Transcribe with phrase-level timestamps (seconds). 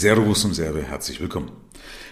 [0.00, 1.50] Servus und Serve, herzlich willkommen.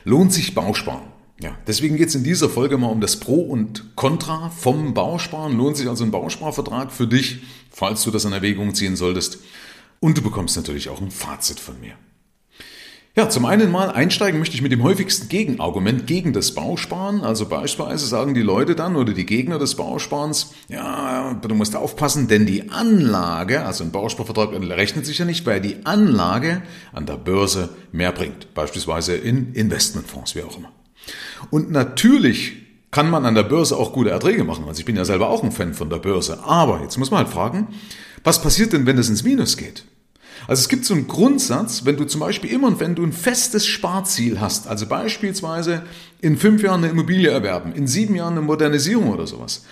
[0.04, 1.06] Lohnt sich Bausparen?
[1.40, 5.56] Ja, deswegen geht es in dieser Folge mal um das Pro und Contra vom Bausparen.
[5.56, 7.38] Lohnt sich also ein Bausparvertrag für dich,
[7.70, 9.38] falls du das in Erwägung ziehen solltest.
[10.00, 11.94] Und du bekommst natürlich auch ein Fazit von mir.
[13.18, 17.22] Ja, zum einen mal einsteigen möchte ich mit dem häufigsten Gegenargument gegen das Bausparen.
[17.22, 22.28] Also beispielsweise sagen die Leute dann oder die Gegner des Bausparens, ja, du musst aufpassen,
[22.28, 26.62] denn die Anlage, also ein Bausparvertrag rechnet sich ja nicht, weil die Anlage
[26.92, 28.54] an der Börse mehr bringt.
[28.54, 30.70] Beispielsweise in Investmentfonds, wie auch immer.
[31.50, 32.52] Und natürlich
[32.92, 34.66] kann man an der Börse auch gute Erträge machen.
[34.68, 36.44] Also ich bin ja selber auch ein Fan von der Börse.
[36.44, 37.66] Aber jetzt muss man halt fragen,
[38.22, 39.82] was passiert denn, wenn es ins Minus geht?
[40.46, 43.12] Also es gibt so einen Grundsatz, wenn du zum Beispiel immer und wenn du ein
[43.12, 45.82] festes Sparziel hast, also beispielsweise
[46.20, 49.64] in fünf Jahren eine Immobilie erwerben, in sieben Jahren eine Modernisierung oder sowas,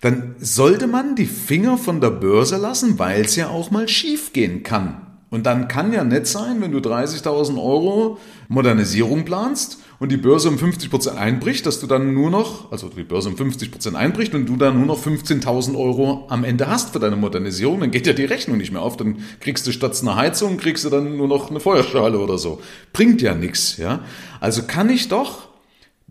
[0.00, 4.32] dann sollte man die Finger von der Börse lassen, weil es ja auch mal schief
[4.32, 5.06] gehen kann.
[5.30, 8.18] Und dann kann ja nett sein, wenn du 30.000 Euro
[8.48, 12.88] Modernisierung planst und die Börse um 50 Prozent einbricht, dass du dann nur noch, also
[12.88, 16.68] die Börse um 50 Prozent einbricht und du dann nur noch 15.000 Euro am Ende
[16.68, 18.96] hast für deine Modernisierung, dann geht ja die Rechnung nicht mehr auf.
[18.96, 22.60] Dann kriegst du statt einer Heizung, kriegst du dann nur noch eine Feuerschale oder so.
[22.94, 24.00] Bringt ja nichts, ja.
[24.40, 25.50] Also kann ich doch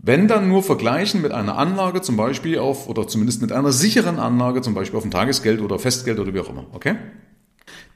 [0.02, 4.18] wenn dann nur vergleichen mit einer Anlage zum Beispiel auf, oder zumindest mit einer sicheren
[4.18, 6.96] Anlage, zum Beispiel auf ein Tagesgeld oder Festgeld oder wie auch immer, okay?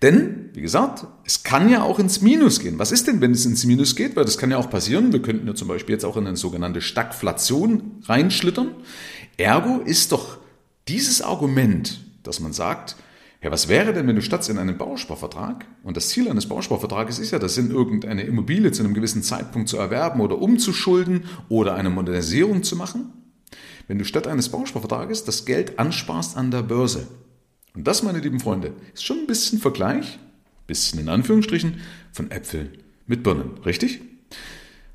[0.05, 2.79] Denn, wie gesagt, es kann ja auch ins Minus gehen.
[2.79, 4.17] Was ist denn, wenn es ins Minus geht?
[4.17, 5.15] Weil das kann ja auch passieren.
[5.15, 8.73] Wir könnten ja zum Beispiel jetzt auch in eine sogenannte Stagflation reinschlittern.
[9.39, 10.37] Ergo ist doch
[10.89, 12.97] dieses Argument, dass man sagt,
[13.43, 17.19] ja, was wäre denn, wenn du statt in einem Bausparvertrag, und das Ziel eines Bausparvertrages
[17.19, 21.77] ist ja, das in irgendeine Immobilie zu einem gewissen Zeitpunkt zu erwerben oder umzuschulden oder
[21.77, 23.11] eine Modernisierung zu machen,
[23.89, 27.07] wenn du statt eines Bausparvertrages das Geld ansparst an der Börse.
[27.75, 30.19] Und das, meine lieben Freunde, ist schon ein bisschen Vergleich,
[30.67, 31.81] bisschen in Anführungsstrichen,
[32.13, 34.01] von Äpfeln mit Birnen, richtig?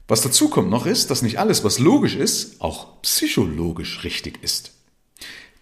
[0.07, 4.71] Was dazu kommt noch ist, dass nicht alles, was logisch ist, auch psychologisch richtig ist.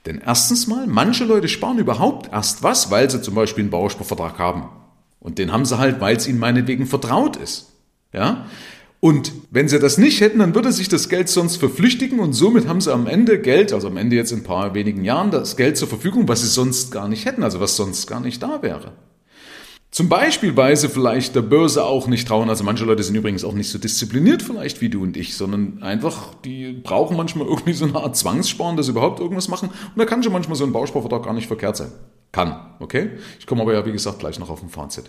[0.05, 4.39] Denn erstens mal, manche Leute sparen überhaupt erst was, weil sie zum Beispiel einen Bausparvertrag
[4.39, 4.69] haben.
[5.19, 7.73] Und den haben sie halt, weil es ihnen meinetwegen vertraut ist.
[8.13, 8.45] Ja?
[8.99, 12.67] Und wenn sie das nicht hätten, dann würde sich das Geld sonst verflüchtigen und somit
[12.67, 15.55] haben sie am Ende Geld, also am Ende jetzt in ein paar wenigen Jahren, das
[15.55, 18.63] Geld zur Verfügung, was sie sonst gar nicht hätten, also was sonst gar nicht da
[18.63, 18.93] wäre.
[19.91, 22.49] Zum Beispiel, weil sie vielleicht der Börse auch nicht trauen.
[22.49, 25.81] Also manche Leute sind übrigens auch nicht so diszipliniert vielleicht wie du und ich, sondern
[25.81, 29.69] einfach, die brauchen manchmal irgendwie so eine Art Zwangssparen, dass sie überhaupt irgendwas machen.
[29.69, 31.91] Und da kann schon manchmal so ein Bausparvertrag gar nicht verkehrt sein.
[32.37, 33.09] Kann, okay?
[33.39, 35.05] Ich komme aber ja, wie gesagt, gleich noch auf ein Fazit.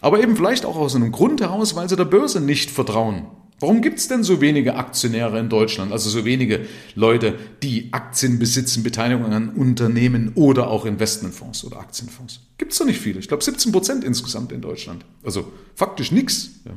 [0.00, 3.26] Aber eben vielleicht auch aus einem Grund heraus, weil sie der Börse nicht vertrauen.
[3.58, 7.34] Warum gibt es denn so wenige Aktionäre in Deutschland, also so wenige Leute,
[7.64, 12.42] die Aktien besitzen, Beteiligungen an Unternehmen oder auch Investmentfonds oder Aktienfonds?
[12.58, 13.18] Gibt es doch nicht viele.
[13.18, 15.04] Ich glaube 17 Prozent insgesamt in Deutschland.
[15.24, 16.50] Also faktisch nichts.
[16.64, 16.74] Ja.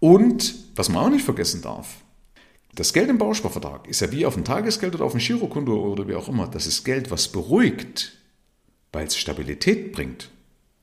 [0.00, 1.98] Und was man auch nicht vergessen darf,
[2.74, 6.08] das Geld im Bausparvertrag ist ja wie auf dem Tagesgeld oder auf dem Girokonto oder
[6.08, 6.48] wie auch immer.
[6.48, 8.18] Das ist Geld, was beruhigt,
[8.92, 10.30] weil es Stabilität bringt.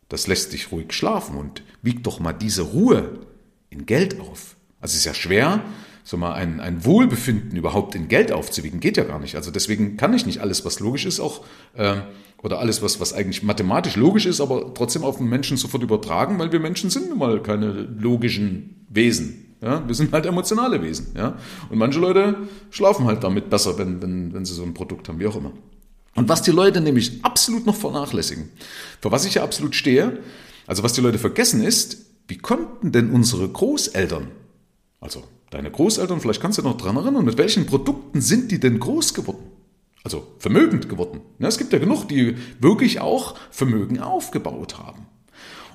[0.09, 3.19] Das lässt dich ruhig schlafen und wiegt doch mal diese Ruhe
[3.69, 4.55] in Geld auf.
[4.79, 5.63] Also es ist ja schwer,
[6.03, 8.79] so mal ein, ein Wohlbefinden überhaupt in Geld aufzuwiegen.
[8.79, 9.35] Geht ja gar nicht.
[9.35, 11.95] Also deswegen kann ich nicht alles, was logisch ist, auch äh,
[12.43, 16.37] oder alles, was, was eigentlich mathematisch logisch ist, aber trotzdem auf den Menschen sofort übertragen,
[16.37, 19.55] weil wir Menschen sind nun mal keine logischen Wesen.
[19.61, 19.85] Ja?
[19.87, 21.07] Wir sind halt emotionale Wesen.
[21.17, 21.39] Ja?
[21.69, 22.35] Und manche Leute
[22.69, 25.53] schlafen halt damit besser, wenn, wenn, wenn sie so ein Produkt haben, wie auch immer.
[26.15, 28.49] Und was die Leute nämlich absolut noch vernachlässigen,
[29.01, 30.19] für was ich ja absolut stehe,
[30.65, 34.31] also was die Leute vergessen ist, wie konnten denn unsere Großeltern,
[34.99, 38.79] also deine Großeltern, vielleicht kannst du noch dran erinnern, mit welchen Produkten sind die denn
[38.79, 39.51] groß geworden?
[40.03, 41.21] Also vermögend geworden.
[41.39, 45.07] Ja, es gibt ja genug, die wirklich auch Vermögen aufgebaut haben.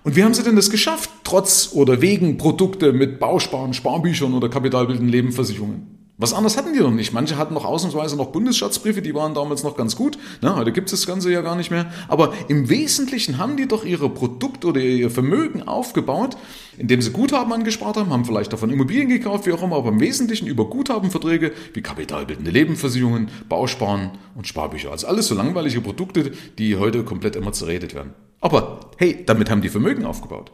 [0.03, 4.49] Und wie haben sie denn das geschafft, trotz oder wegen Produkte mit Bausparen, Sparbüchern oder
[4.49, 6.00] kapitalbildenden Lebensversicherungen?
[6.21, 7.15] Was anderes hatten die noch nicht.
[7.15, 10.19] Manche hatten noch ausnahmsweise noch Bundesschatzbriefe, die waren damals noch ganz gut.
[10.43, 11.91] Na, heute gibt es das Ganze ja gar nicht mehr.
[12.09, 16.37] Aber im Wesentlichen haben die doch ihre Produkte oder ihr Vermögen aufgebaut,
[16.77, 20.01] indem sie Guthaben angespart haben, haben vielleicht davon Immobilien gekauft, wie auch immer, aber im
[20.01, 24.91] Wesentlichen über Guthabenverträge wie kapitalbildende Lebensversicherungen, Bausparen und Sparbücher.
[24.91, 28.13] Also alles so langweilige Produkte, die heute komplett immer zerredet werden.
[28.43, 30.53] Aber hey, damit haben die Vermögen aufgebaut.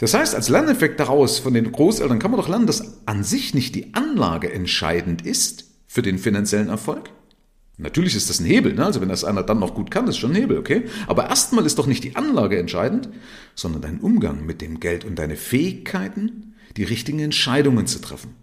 [0.00, 3.52] Das heißt, als Lerneffekt daraus von den Großeltern kann man doch lernen, dass an sich
[3.52, 7.10] nicht die Anlage entscheidend ist für den finanziellen Erfolg.
[7.76, 8.86] Natürlich ist das ein Hebel, ne?
[8.86, 10.84] also wenn das einer dann noch gut kann, ist schon ein Hebel, okay?
[11.06, 13.10] Aber erstmal ist doch nicht die Anlage entscheidend,
[13.54, 18.34] sondern dein Umgang mit dem Geld und deine Fähigkeiten, die richtigen Entscheidungen zu treffen.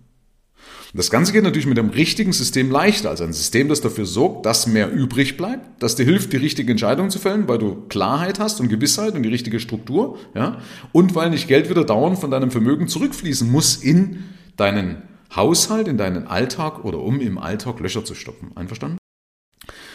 [0.94, 4.46] Das Ganze geht natürlich mit dem richtigen System leichter, also ein System, das dafür sorgt,
[4.46, 8.40] dass mehr übrig bleibt, das dir hilft, die richtige Entscheidung zu fällen, weil du Klarheit
[8.40, 10.60] hast und Gewissheit und die richtige Struktur, ja,
[10.94, 14.24] und weil nicht Geld wieder dauernd von deinem Vermögen zurückfließen muss in
[14.56, 15.04] deinen
[15.36, 18.52] Haushalt, in deinen Alltag oder um im Alltag Löcher zu stoppen.
[18.56, 18.98] Einverstanden?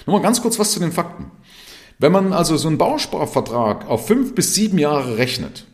[0.07, 1.31] Nochmal ganz kurz was zu den Fakten.
[1.99, 5.67] Wenn man also so einen Bausparvertrag auf fünf bis sieben Jahre rechnet,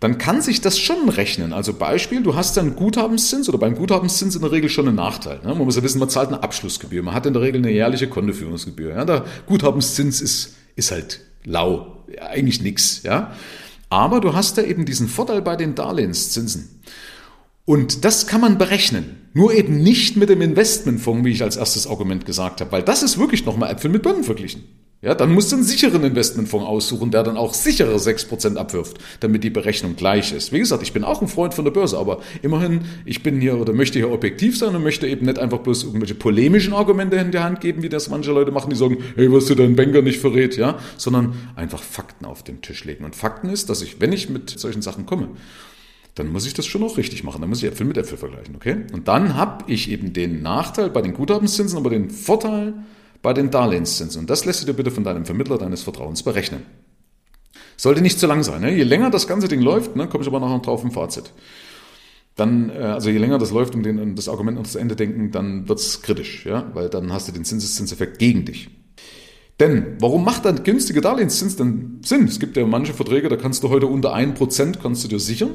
[0.00, 1.52] dann kann sich das schon rechnen.
[1.52, 5.40] Also Beispiel, du hast dann Guthabenszins oder beim Guthabenszins in der Regel schon einen Nachteil.
[5.42, 5.48] Ne?
[5.48, 7.02] Man muss ja wissen, man zahlt eine Abschlussgebühr.
[7.02, 8.94] Man hat in der Regel eine jährliche Kontoführungsgebühr.
[8.94, 9.04] Ja?
[9.04, 13.02] Der Guthabenszins ist, ist halt lau, ja, eigentlich nix.
[13.02, 13.32] Ja?
[13.90, 16.80] Aber du hast da eben diesen Vorteil bei den Darlehenszinsen.
[17.68, 19.28] Und das kann man berechnen.
[19.34, 23.02] Nur eben nicht mit dem Investmentfonds, wie ich als erstes Argument gesagt habe, weil das
[23.02, 24.64] ist wirklich nochmal Äpfel mit Birnen verglichen.
[25.02, 29.44] Ja, dann musst du einen sicheren Investmentfonds aussuchen, der dann auch sichere 6% abwirft, damit
[29.44, 30.50] die Berechnung gleich ist.
[30.50, 33.58] Wie gesagt, ich bin auch ein Freund von der Börse, aber immerhin, ich bin hier
[33.58, 37.32] oder möchte hier objektiv sein und möchte eben nicht einfach bloß irgendwelche polemischen Argumente in
[37.32, 40.00] die Hand geben, wie das manche Leute machen, die sagen, hey, was du deinen Banker
[40.00, 43.04] nicht verrät, ja, sondern einfach Fakten auf den Tisch legen.
[43.04, 45.28] Und Fakten ist, dass ich, wenn ich mit solchen Sachen komme,
[46.18, 47.40] dann muss ich das schon auch richtig machen.
[47.40, 48.84] Dann muss ich Äpfel mit Äpfel vergleichen, okay?
[48.92, 52.74] Und dann habe ich eben den Nachteil bei den Guthabenszinsen, aber den Vorteil,
[53.22, 54.20] bei den Darlehenszinsen.
[54.20, 56.62] Und das lässt du dir bitte von deinem Vermittler deines Vertrauens berechnen.
[57.76, 58.60] Sollte nicht zu lang sein.
[58.60, 58.74] Ne?
[58.74, 61.32] Je länger das ganze Ding läuft, ne, komme ich aber nachher drauf im Fazit.
[62.34, 64.96] Dann, äh, also je länger das läuft, um, den, um das Argument noch zu Ende
[64.96, 68.70] denken, dann wird's kritisch, ja, weil dann hast du den Zinseszinseffekt gegen dich.
[69.60, 72.26] Denn warum macht dann günstige Darlehenszins denn Sinn?
[72.26, 75.50] Es gibt ja manche Verträge, da kannst du heute unter 1% kannst du dir sichern.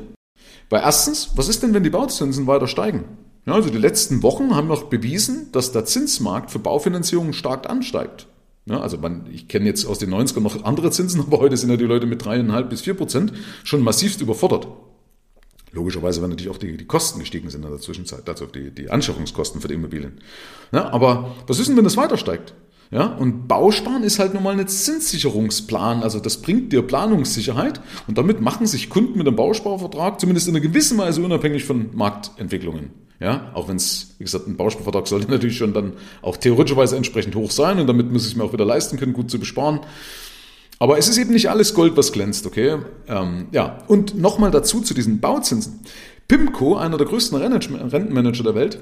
[0.70, 3.06] Weil erstens, was ist denn, wenn die Bauzinsen weiter steigen?
[3.46, 8.28] Ja, also die letzten Wochen haben noch bewiesen, dass der Zinsmarkt für Baufinanzierung stark ansteigt.
[8.66, 11.70] Ja, also man, ich kenne jetzt aus den 90ern noch andere Zinsen, aber heute sind
[11.70, 13.34] ja die Leute mit dreieinhalb bis vier Prozent
[13.64, 14.68] schon massivst überfordert.
[15.72, 18.92] Logischerweise, wenn natürlich auch die, die Kosten gestiegen sind in der Zwischenzeit, also die, die
[18.92, 20.20] Anschaffungskosten für die Immobilien.
[20.72, 22.54] Ja, aber was ist denn, wenn das weiter steigt?
[22.94, 26.04] Ja, und Bausparen ist halt nun mal ein Zinssicherungsplan.
[26.04, 30.56] Also das bringt dir Planungssicherheit und damit machen sich Kunden mit einem Bausparvertrag zumindest in
[30.56, 32.92] einer gewissen Weise unabhängig von Marktentwicklungen.
[33.20, 37.34] Ja, auch wenn es, wie gesagt, ein Bausparvertrag sollte natürlich schon dann auch theoretischerweise entsprechend
[37.34, 39.80] hoch sein und damit muss ich es mir auch wieder leisten können, gut zu besparen.
[40.78, 42.78] Aber es ist eben nicht alles Gold, was glänzt, okay?
[43.08, 45.80] Ähm, ja, und nochmal dazu zu diesen Bauzinsen.
[46.28, 48.80] PIMCO, einer der größten Rentenmanager der Welt,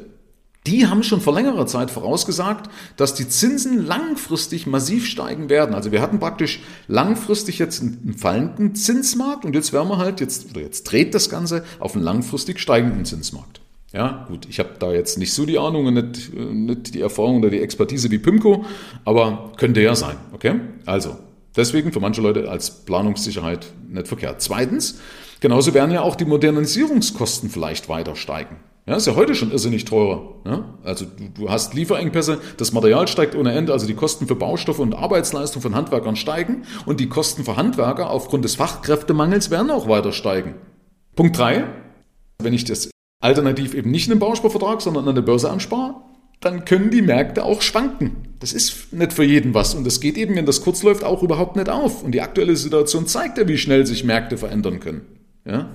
[0.67, 5.73] die haben schon vor längerer Zeit vorausgesagt, dass die Zinsen langfristig massiv steigen werden.
[5.73, 10.51] Also wir hatten praktisch langfristig jetzt einen fallenden Zinsmarkt und jetzt werden wir halt jetzt
[10.51, 13.61] oder jetzt dreht das Ganze auf einen langfristig steigenden Zinsmarkt.
[13.91, 17.39] Ja, gut, ich habe da jetzt nicht so die Ahnung und nicht, nicht die Erfahrung
[17.39, 18.63] oder die Expertise wie Pimco,
[19.03, 20.15] aber könnte ja sein.
[20.31, 21.17] Okay, also
[21.55, 24.41] deswegen für manche Leute als Planungssicherheit nicht verkehrt.
[24.41, 24.99] Zweitens,
[25.41, 28.57] genauso werden ja auch die Modernisierungskosten vielleicht weiter steigen.
[28.87, 30.35] Ja, ist ja heute schon irrsinnig teurer.
[30.45, 30.73] Ja?
[30.83, 34.79] Also du, du hast Lieferengpässe, das Material steigt ohne Ende, also die Kosten für Baustoffe
[34.79, 39.87] und Arbeitsleistung von Handwerkern steigen und die Kosten für Handwerker aufgrund des Fachkräftemangels werden auch
[39.87, 40.55] weiter steigen.
[41.15, 41.65] Punkt drei:
[42.41, 42.89] Wenn ich das
[43.21, 45.95] alternativ eben nicht in einem Bausparvertrag, sondern an der Börse anspare,
[46.39, 48.35] dann können die Märkte auch schwanken.
[48.39, 51.21] Das ist nicht für jeden was und das geht eben, wenn das kurz läuft, auch
[51.21, 52.03] überhaupt nicht auf.
[52.03, 55.01] Und die aktuelle Situation zeigt ja, wie schnell sich Märkte verändern können.
[55.45, 55.69] Ja?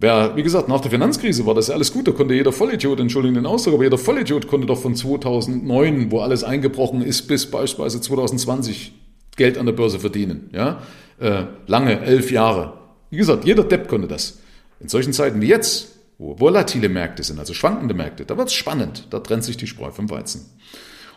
[0.00, 2.98] Wer, wie gesagt, nach der Finanzkrise war das ja alles gut, da konnte jeder Vollidiot,
[2.98, 7.46] Entschuldigung den Ausdruck, aber jeder Vollidiot konnte doch von 2009, wo alles eingebrochen ist, bis
[7.46, 8.92] beispielsweise 2020
[9.36, 10.50] Geld an der Börse verdienen.
[10.52, 10.82] Ja?
[11.20, 12.78] Äh, lange, elf Jahre.
[13.10, 14.40] Wie gesagt, jeder Depp konnte das.
[14.80, 18.54] In solchen Zeiten wie jetzt, wo volatile Märkte sind, also schwankende Märkte, da wird es
[18.54, 20.50] spannend, da trennt sich die Spreu vom Weizen.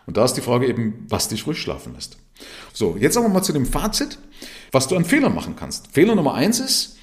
[0.06, 2.18] Und da ist die Frage eben, was dich ruhig schlafen lässt.
[2.74, 4.20] So, jetzt aber mal zu dem Fazit,
[4.72, 5.88] was du an Fehlern machen kannst.
[5.92, 6.97] Fehler Nummer eins ist,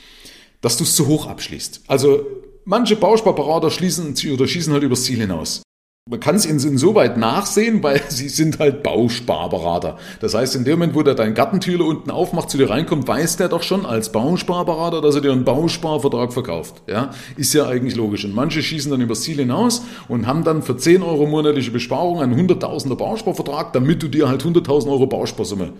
[0.65, 1.83] dass du es zu hoch abschließt.
[1.89, 2.25] Also
[2.65, 5.63] manche Bausparparader schließen oder schießen halt übers Ziel hinaus.
[6.09, 9.99] Man kann es insoweit nachsehen, weil sie sind halt Bausparberater.
[10.21, 13.37] Das heißt, in dem Moment, wo der dein Gartentüre unten aufmacht, zu dir reinkommt, weiß
[13.37, 16.83] der doch schon als Bausparberater, dass er dir einen Bausparvertrag verkauft.
[16.87, 18.25] Ja, ist ja eigentlich logisch.
[18.25, 22.23] Und manche schießen dann übers Ziel hinaus und haben dann für 10 Euro monatliche Besparung
[22.23, 25.75] einen 100.000er Bausparvertrag, damit du dir halt 100.000 Euro Bausparsumme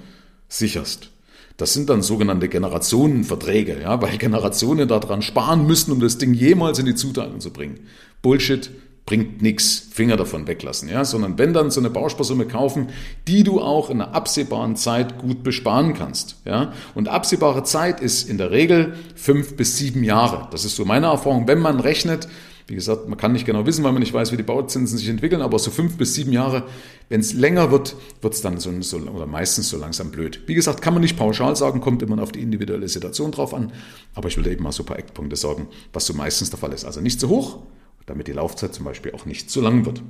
[0.49, 1.09] sicherst.
[1.57, 6.79] Das sind dann sogenannte Generationenverträge, ja, weil Generationen daran sparen müssen, um das Ding jemals
[6.79, 7.81] in die Zuteilung zu bringen.
[8.23, 8.71] Bullshit
[9.07, 12.89] bringt nichts, Finger davon weglassen, ja, sondern wenn dann so eine Bausparsumme kaufen,
[13.29, 16.73] die du auch in einer absehbaren Zeit gut besparen kannst, ja.
[16.95, 20.49] Und absehbare Zeit ist in der Regel fünf bis sieben Jahre.
[20.51, 21.47] Das ist so meine Erfahrung.
[21.47, 22.29] Wenn man rechnet,
[22.67, 25.09] wie gesagt, man kann nicht genau wissen, weil man nicht weiß, wie die Bauzinsen sich
[25.09, 26.65] entwickeln, aber so fünf bis sieben Jahre,
[27.11, 30.41] wenn es länger wird, wird es dann so, so, oder meistens so langsam blöd.
[30.47, 33.73] Wie gesagt, kann man nicht pauschal sagen, kommt immer auf die individuelle Situation drauf an,
[34.15, 36.73] aber ich will eben mal so ein paar Eckpunkte sagen, was so meistens der Fall
[36.73, 36.87] ist.
[36.87, 37.59] Also nicht zu hoch,
[38.07, 40.03] damit die Laufzeit zum Beispiel auch nicht zu lang wird.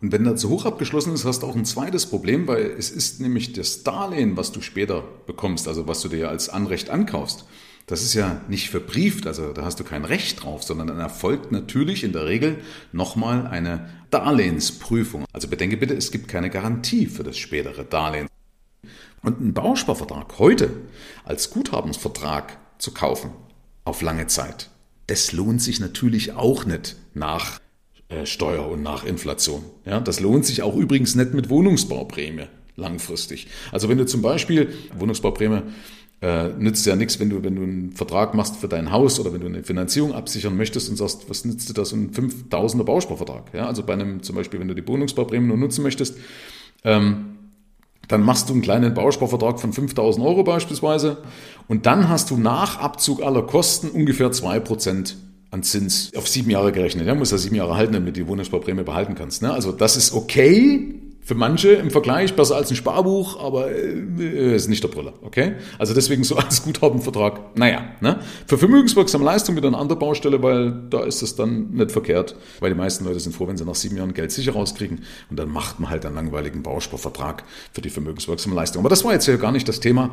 [0.00, 2.90] Und wenn das zu hoch abgeschlossen ist, hast du auch ein zweites Problem, weil es
[2.90, 7.46] ist nämlich das Darlehen, was du später bekommst, also was du dir als Anrecht ankaufst.
[7.86, 11.52] Das ist ja nicht verbrieft, also da hast du kein Recht drauf, sondern dann erfolgt
[11.52, 12.58] natürlich in der Regel
[12.92, 15.26] nochmal eine Darlehensprüfung.
[15.32, 18.28] Also bedenke bitte, es gibt keine Garantie für das spätere Darlehen.
[19.22, 20.70] Und einen Bausparvertrag heute
[21.24, 23.30] als Guthabensvertrag zu kaufen,
[23.84, 24.70] auf lange Zeit,
[25.06, 27.60] das lohnt sich natürlich auch nicht nach
[28.08, 29.62] äh, Steuer und nach Inflation.
[29.84, 33.46] Ja, das lohnt sich auch übrigens nicht mit Wohnungsbauprämie langfristig.
[33.72, 35.62] Also wenn du zum Beispiel Wohnungsbauprämie
[36.24, 39.34] äh, nützt ja nichts, wenn du, wenn du einen Vertrag machst für dein Haus oder
[39.34, 43.52] wenn du eine Finanzierung absichern möchtest und sagst, was nützt dir das, ein 5000er Bausparvertrag?
[43.52, 46.16] Ja, also bei einem, zum Beispiel, wenn du die Wohnungsbauprämie nur nutzen möchtest,
[46.82, 47.36] ähm,
[48.08, 51.18] dann machst du einen kleinen Bausparvertrag von 5000 Euro beispielsweise
[51.68, 55.16] und dann hast du nach Abzug aller Kosten ungefähr 2%
[55.50, 57.06] an Zins auf sieben Jahre gerechnet.
[57.06, 59.42] Ja, musst ja sieben Jahre halten, damit du die Wohnungsbauprämie behalten kannst.
[59.42, 59.52] Ne?
[59.52, 64.68] Also das ist okay, für manche im Vergleich besser als ein Sparbuch, aber äh, ist
[64.68, 65.54] nicht der Brille, okay?
[65.78, 68.20] Also deswegen so als Guthabenvertrag, naja, ne?
[68.46, 72.70] Für vermögenswirksame Leistung wieder eine andere Baustelle, weil da ist es dann nicht verkehrt, weil
[72.70, 75.00] die meisten Leute sind froh, wenn sie nach sieben Jahren Geld sicher rauskriegen
[75.30, 78.82] und dann macht man halt einen langweiligen Bausparvertrag für die vermögenswirksame Leistung.
[78.82, 80.10] Aber das war jetzt ja gar nicht das Thema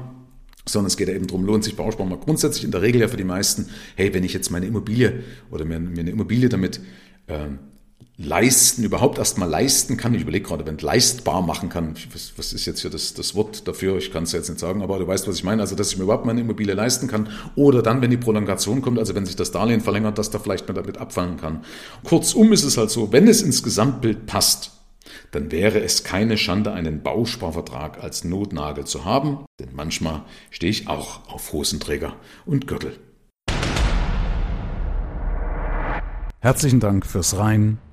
[0.63, 3.07] sondern es geht ja eben darum, lohnt sich Bausparen mal grundsätzlich in der Regel ja
[3.07, 6.79] für die meisten, hey, wenn ich jetzt meine Immobilie oder mir, mir eine Immobilie damit
[7.25, 7.47] äh,
[8.17, 10.13] leisten, überhaupt erstmal leisten kann.
[10.13, 13.67] Ich überlege gerade, wenn leistbar machen kann, was, was ist jetzt hier das, das Wort
[13.67, 13.97] dafür?
[13.97, 15.61] Ich kann es jetzt nicht sagen, aber du weißt, was ich meine.
[15.61, 17.29] Also, dass ich mir überhaupt meine Immobilie leisten kann.
[17.55, 20.67] Oder dann, wenn die Prolongation kommt, also wenn sich das Darlehen verlängert, dass da vielleicht
[20.67, 21.63] man damit abfangen kann.
[22.03, 24.71] Kurzum ist es halt so, wenn es ins Gesamtbild passt,
[25.31, 30.87] dann wäre es keine Schande, einen Bausparvertrag als Notnagel zu haben, denn manchmal stehe ich
[30.87, 32.15] auch auf Hosenträger
[32.45, 32.97] und Gürtel.
[36.39, 37.77] Herzlichen Dank fürs Rein